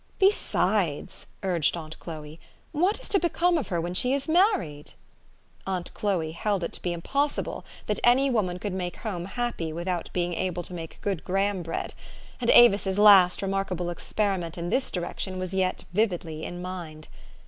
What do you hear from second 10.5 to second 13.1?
to make good Graham bread; and Avis's